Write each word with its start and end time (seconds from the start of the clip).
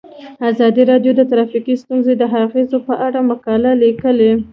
ازادي 0.51 0.83
راډیو 0.91 1.11
د 1.15 1.21
ټرافیکي 1.31 1.73
ستونزې 1.83 2.13
د 2.17 2.23
اغیزو 2.45 2.77
په 2.87 2.93
اړه 3.05 3.19
مقالو 3.31 3.71
لیکلي. 3.83 4.31